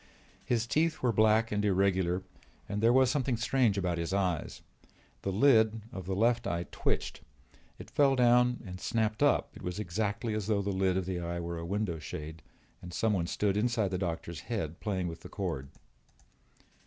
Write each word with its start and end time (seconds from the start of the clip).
His 0.43 0.65
teeth 0.65 1.03
were 1.03 1.11
black 1.11 1.51
and 1.51 1.63
irregular 1.63 2.23
and 2.67 2.81
there 2.81 2.91
was 2.91 3.11
something 3.11 3.37
strange 3.37 3.77
about 3.77 3.99
his 3.99 4.15
eyes. 4.15 4.63
The 5.21 5.31
lid 5.31 5.83
of 5.93 6.07
the 6.07 6.15
left 6.15 6.47
eye 6.47 6.65
twitched; 6.71 7.21
it 7.77 7.91
fell 7.91 8.15
down 8.15 8.63
and 8.65 8.81
snapped 8.81 9.21
up; 9.21 9.51
it 9.53 9.61
was 9.61 9.77
exactly 9.77 10.33
as 10.33 10.47
though 10.47 10.63
the 10.63 10.71
lid 10.71 10.97
of 10.97 11.05
the 11.05 11.19
eye 11.19 11.39
were 11.39 11.59
a 11.59 11.65
window 11.67 11.99
shade 11.99 12.41
and 12.81 12.91
someone 12.91 13.27
stood 13.27 13.55
inside 13.55 13.89
the 13.91 13.99
doctor's 13.99 14.39
head 14.49 14.79
playing 14.79 15.07
with 15.07 15.19
the 15.19 15.29
cord. 15.29 15.69